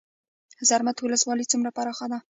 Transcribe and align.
زرمت 0.67 0.97
ولسوالۍ 0.99 1.45
څومره 1.51 1.69
پراخه 1.77 2.05
ده؟ 2.11 2.17